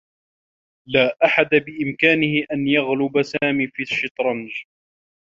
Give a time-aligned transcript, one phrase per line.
[0.87, 4.51] لا أحد بإمكانه أن يغلب سامي في الشّطرنج.